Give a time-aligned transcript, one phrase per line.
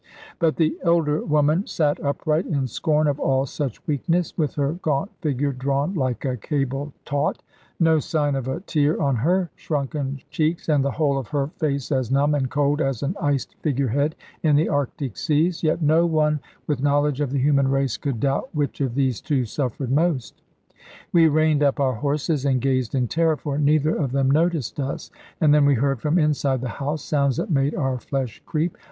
[0.39, 5.11] But the elder woman sate upright, in scorn of all such weakness, with her gaunt
[5.21, 7.43] figure drawn like a cable taut,
[7.79, 11.91] no sign of a tear on her shrunken cheeks, and the whole of her face
[11.91, 15.61] as numb and cold as an iced figure head in the Arctic seas.
[15.61, 19.45] Yet no one, with knowledge of the human race, could doubt which of these two
[19.45, 20.41] suffered most.
[21.13, 25.11] We reined up our horses, and gazed in terror, for neither of them noticed us;
[25.39, 28.75] and then we heard, from inside the house, sounds that made our flesh creep.